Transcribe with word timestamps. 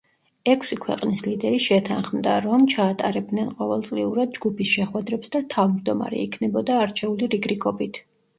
ექვსი 0.51 0.75
ქვეყნის 0.83 1.19
ლიდერი 1.25 1.59
შეთანხმდა 1.65 2.33
რომ 2.45 2.63
ჩაატარებდნენ 2.71 3.51
ყოველწლიურად 3.59 4.33
ჯგუფის 4.39 4.73
შეხვედრებს 4.79 5.35
და 5.37 5.43
თავმჯდომარე 5.57 6.25
იქნებოდა 6.25 6.81
არჩეული 6.87 7.31
რიგ-რიგობით. 7.37 8.03